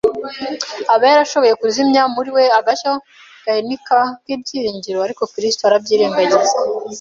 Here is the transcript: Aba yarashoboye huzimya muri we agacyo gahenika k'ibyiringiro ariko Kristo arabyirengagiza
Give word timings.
Aba 0.93 1.05
yarashoboye 1.11 1.53
huzimya 1.59 2.01
muri 2.13 2.29
we 2.35 2.43
agacyo 2.59 2.91
gahenika 3.45 3.97
k'ibyiringiro 4.23 4.99
ariko 5.01 5.23
Kristo 5.33 5.61
arabyirengagiza 5.65 6.57